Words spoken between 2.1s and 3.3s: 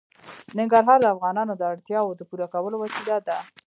د پوره کولو وسیله